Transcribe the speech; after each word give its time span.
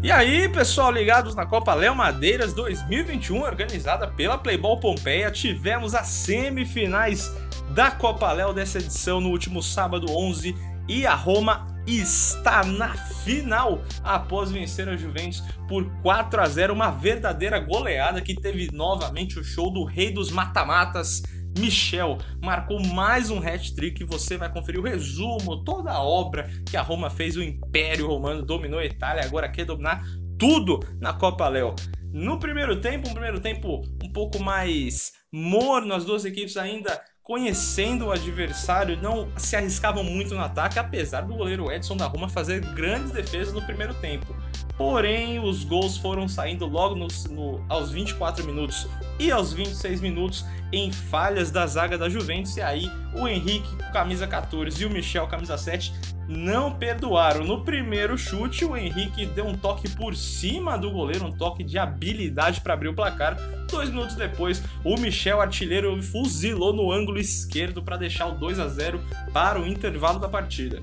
E 0.00 0.12
aí, 0.12 0.48
pessoal, 0.48 0.92
ligados 0.92 1.34
na 1.34 1.44
Copa 1.44 1.74
Léo 1.74 1.92
Madeiras 1.92 2.54
2021, 2.54 3.42
organizada 3.42 4.06
pela 4.06 4.38
Playball 4.38 4.78
Pompeia, 4.78 5.28
tivemos 5.28 5.92
as 5.92 6.06
semifinais 6.06 7.34
da 7.74 7.90
Copa 7.90 8.30
Léo 8.30 8.52
dessa 8.52 8.78
edição 8.78 9.20
no 9.20 9.28
último 9.28 9.60
sábado 9.60 10.06
11 10.08 10.54
e 10.86 11.04
a 11.04 11.16
Roma 11.16 11.66
está 11.84 12.62
na 12.62 12.94
final 12.94 13.82
após 14.04 14.52
vencer 14.52 14.88
a 14.88 14.96
Juventus 14.96 15.42
por 15.66 15.84
4 16.00 16.42
a 16.42 16.46
0, 16.46 16.74
uma 16.74 16.92
verdadeira 16.92 17.58
goleada 17.58 18.20
que 18.20 18.36
teve 18.36 18.70
novamente 18.72 19.40
o 19.40 19.44
show 19.44 19.68
do 19.68 19.82
rei 19.82 20.12
dos 20.12 20.30
mata-matas. 20.30 21.24
Michel 21.56 22.18
marcou 22.42 22.82
mais 22.82 23.30
um 23.30 23.38
hat-trick. 23.38 24.04
Você 24.04 24.36
vai 24.36 24.52
conferir 24.52 24.80
o 24.80 24.84
resumo, 24.84 25.62
toda 25.64 25.92
a 25.92 26.02
obra 26.02 26.50
que 26.68 26.76
a 26.76 26.82
Roma 26.82 27.10
fez. 27.10 27.36
O 27.36 27.42
Império 27.42 28.06
Romano 28.06 28.42
dominou 28.42 28.80
a 28.80 28.84
Itália, 28.84 29.24
agora 29.24 29.48
quer 29.48 29.64
dominar 29.64 30.04
tudo 30.38 30.80
na 31.00 31.12
Copa 31.12 31.48
Léo. 31.48 31.74
No 32.12 32.38
primeiro 32.38 32.80
tempo, 32.80 33.08
um 33.08 33.12
primeiro 33.12 33.40
tempo 33.40 33.82
um 34.02 34.12
pouco 34.12 34.42
mais 34.42 35.12
morno, 35.30 35.92
as 35.92 36.04
duas 36.04 36.24
equipes 36.24 36.56
ainda 36.56 37.00
conhecendo 37.28 38.06
o 38.06 38.10
adversário, 38.10 38.98
não 39.02 39.28
se 39.36 39.54
arriscavam 39.54 40.02
muito 40.02 40.34
no 40.34 40.40
ataque, 40.40 40.78
apesar 40.78 41.20
do 41.20 41.36
goleiro 41.36 41.70
Edson 41.70 41.94
da 41.94 42.06
Roma 42.06 42.26
fazer 42.26 42.60
grandes 42.72 43.10
defesas 43.10 43.52
no 43.52 43.60
primeiro 43.60 43.92
tempo. 43.92 44.34
Porém, 44.78 45.40
os 45.40 45.64
gols 45.64 45.96
foram 45.96 46.28
saindo 46.28 46.64
logo 46.64 46.94
no, 46.94 47.60
aos 47.68 47.90
24 47.90 48.44
minutos 48.46 48.86
e 49.18 49.28
aos 49.28 49.52
26 49.52 50.00
minutos 50.00 50.46
em 50.72 50.92
falhas 50.92 51.50
da 51.50 51.66
zaga 51.66 51.98
da 51.98 52.08
Juventus. 52.08 52.56
E 52.56 52.62
aí, 52.62 52.88
o 53.12 53.26
Henrique, 53.26 53.68
camisa 53.92 54.24
14, 54.24 54.80
e 54.80 54.86
o 54.86 54.90
Michel, 54.90 55.26
camisa 55.26 55.58
7, 55.58 55.92
não 56.28 56.72
perdoaram. 56.72 57.44
No 57.44 57.64
primeiro 57.64 58.16
chute, 58.16 58.64
o 58.64 58.76
Henrique 58.76 59.26
deu 59.26 59.48
um 59.48 59.56
toque 59.56 59.88
por 59.90 60.14
cima 60.14 60.78
do 60.78 60.92
goleiro, 60.92 61.26
um 61.26 61.32
toque 61.32 61.64
de 61.64 61.76
habilidade 61.76 62.60
para 62.60 62.74
abrir 62.74 62.88
o 62.88 62.94
placar. 62.94 63.36
Dois 63.68 63.90
minutos 63.90 64.14
depois, 64.14 64.62
o 64.84 64.96
Michel 64.96 65.40
artilheiro 65.40 66.00
fuzilou 66.00 66.72
no 66.72 66.92
ângulo 66.92 67.18
esquerdo 67.18 67.82
para 67.82 67.96
deixar 67.96 68.26
o 68.26 68.38
2 68.38 68.60
a 68.60 68.68
0 68.68 69.00
para 69.32 69.60
o 69.60 69.66
intervalo 69.66 70.20
da 70.20 70.28
partida. 70.28 70.80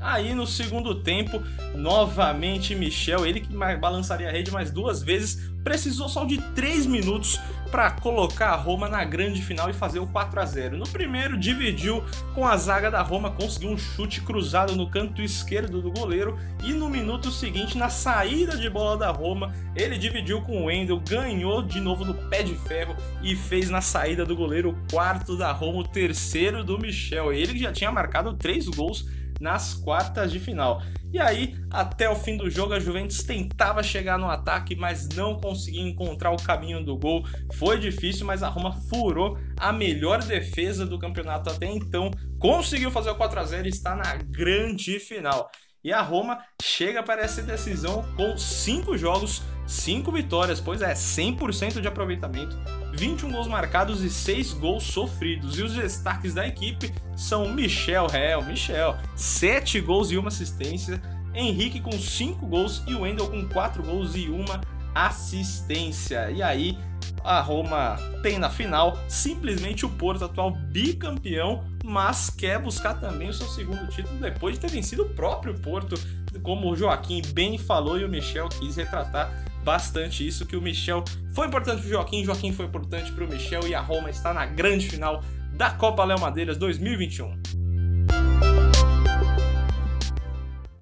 Aí 0.00 0.34
no 0.34 0.46
segundo 0.46 0.94
tempo, 0.94 1.42
novamente 1.74 2.74
Michel, 2.74 3.26
ele 3.26 3.40
que 3.40 3.52
balançaria 3.76 4.28
a 4.28 4.32
rede 4.32 4.50
mais 4.50 4.70
duas 4.70 5.02
vezes, 5.02 5.50
precisou 5.64 6.08
só 6.08 6.24
de 6.24 6.38
3 6.54 6.86
minutos 6.86 7.40
para 7.70 7.90
colocar 7.90 8.50
a 8.50 8.56
Roma 8.56 8.88
na 8.88 9.04
grande 9.04 9.42
final 9.42 9.68
e 9.68 9.74
fazer 9.74 9.98
o 9.98 10.06
4 10.06 10.40
a 10.40 10.46
0. 10.46 10.78
No 10.78 10.88
primeiro, 10.88 11.36
dividiu 11.36 12.02
com 12.34 12.46
a 12.46 12.56
zaga 12.56 12.90
da 12.90 13.02
Roma, 13.02 13.30
conseguiu 13.30 13.70
um 13.70 13.76
chute 13.76 14.22
cruzado 14.22 14.74
no 14.74 14.88
canto 14.88 15.20
esquerdo 15.20 15.82
do 15.82 15.90
goleiro 15.90 16.38
e 16.64 16.72
no 16.72 16.88
minuto 16.88 17.30
seguinte, 17.30 17.76
na 17.76 17.90
saída 17.90 18.56
de 18.56 18.70
bola 18.70 18.96
da 18.96 19.10
Roma, 19.10 19.52
ele 19.76 19.98
dividiu 19.98 20.40
com 20.40 20.62
o 20.62 20.64
Wendel, 20.66 21.00
ganhou 21.00 21.62
de 21.62 21.80
novo 21.80 22.04
no 22.04 22.14
pé 22.14 22.42
de 22.42 22.54
ferro 22.54 22.96
e 23.22 23.36
fez 23.36 23.68
na 23.68 23.80
saída 23.80 24.24
do 24.24 24.34
goleiro 24.34 24.70
o 24.70 24.90
quarto 24.90 25.36
da 25.36 25.52
Roma, 25.52 25.80
o 25.80 25.84
terceiro 25.84 26.64
do 26.64 26.78
Michel. 26.78 27.32
Ele 27.32 27.52
que 27.52 27.60
já 27.60 27.72
tinha 27.72 27.92
marcado 27.92 28.32
três 28.34 28.66
gols 28.66 29.06
nas 29.40 29.74
quartas 29.74 30.30
de 30.30 30.40
final. 30.40 30.82
E 31.10 31.18
aí, 31.18 31.56
até 31.70 32.08
o 32.08 32.14
fim 32.14 32.36
do 32.36 32.50
jogo, 32.50 32.74
a 32.74 32.80
Juventus 32.80 33.22
tentava 33.22 33.82
chegar 33.82 34.18
no 34.18 34.28
ataque, 34.28 34.76
mas 34.76 35.08
não 35.08 35.40
conseguia 35.40 35.80
encontrar 35.80 36.30
o 36.30 36.42
caminho 36.42 36.84
do 36.84 36.98
gol. 36.98 37.24
Foi 37.54 37.78
difícil, 37.78 38.26
mas 38.26 38.42
a 38.42 38.48
Roma 38.48 38.72
furou 38.90 39.38
a 39.56 39.72
melhor 39.72 40.22
defesa 40.22 40.84
do 40.84 40.98
campeonato 40.98 41.48
até 41.48 41.66
então, 41.66 42.10
conseguiu 42.38 42.90
fazer 42.90 43.10
o 43.10 43.14
4 43.14 43.40
a 43.40 43.44
0 43.44 43.66
e 43.66 43.70
está 43.70 43.96
na 43.96 44.16
grande 44.16 44.98
final. 45.00 45.50
E 45.88 45.92
a 45.94 46.02
Roma 46.02 46.40
chega 46.60 47.02
para 47.02 47.22
essa 47.22 47.40
decisão 47.40 48.04
com 48.14 48.36
5 48.36 48.98
jogos, 48.98 49.40
5 49.66 50.12
vitórias, 50.12 50.60
pois 50.60 50.82
é, 50.82 50.92
100% 50.92 51.80
de 51.80 51.88
aproveitamento, 51.88 52.58
21 52.92 53.32
gols 53.32 53.48
marcados 53.48 54.02
e 54.02 54.10
6 54.10 54.52
gols 54.52 54.82
sofridos. 54.82 55.58
E 55.58 55.62
os 55.62 55.72
destaques 55.72 56.34
da 56.34 56.46
equipe 56.46 56.92
são 57.16 57.54
Michel, 57.54 58.06
Réu, 58.06 58.44
Michel, 58.44 58.98
7 59.16 59.80
gols 59.80 60.10
e 60.10 60.18
uma 60.18 60.28
assistência, 60.28 61.00
Henrique 61.34 61.80
com 61.80 61.92
5 61.92 62.44
gols 62.44 62.82
e 62.86 62.92
o 62.92 63.00
Wendel 63.00 63.30
com 63.30 63.48
4 63.48 63.82
gols 63.82 64.14
e 64.14 64.28
uma 64.28 64.60
assistência. 64.94 66.30
E 66.30 66.42
aí, 66.42 66.76
a 67.24 67.40
Roma 67.40 67.96
tem 68.22 68.38
na 68.38 68.50
final 68.50 68.98
simplesmente 69.08 69.86
o 69.86 69.88
Porto, 69.88 70.26
atual 70.26 70.50
bicampeão, 70.50 71.64
mas 71.88 72.28
quer 72.28 72.60
buscar 72.60 72.92
também 73.00 73.30
o 73.30 73.32
seu 73.32 73.48
segundo 73.48 73.86
título 73.88 74.20
depois 74.20 74.54
de 74.56 74.60
ter 74.60 74.70
vencido 74.70 75.04
o 75.04 75.08
próprio 75.08 75.54
Porto, 75.54 75.94
como 76.42 76.70
o 76.70 76.76
Joaquim 76.76 77.22
bem 77.32 77.56
falou 77.56 77.98
e 77.98 78.04
o 78.04 78.08
Michel 78.08 78.46
quis 78.50 78.76
retratar 78.76 79.32
bastante 79.64 80.26
isso 80.26 80.44
que 80.44 80.54
o 80.54 80.60
Michel 80.60 81.02
foi 81.34 81.46
importante 81.46 81.80
para 81.80 81.86
o 81.86 81.90
Joaquim, 81.90 82.22
Joaquim 82.22 82.52
foi 82.52 82.66
importante 82.66 83.10
para 83.10 83.24
o 83.24 83.28
Michel 83.28 83.66
e 83.66 83.74
a 83.74 83.80
Roma 83.80 84.10
está 84.10 84.34
na 84.34 84.44
grande 84.44 84.86
final 84.86 85.24
da 85.54 85.70
Copa 85.70 86.04
Léo 86.04 86.20
Madeiras 86.20 86.58
2021. 86.58 87.47